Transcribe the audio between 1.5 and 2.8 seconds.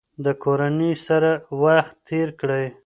وخت تیر کړئ.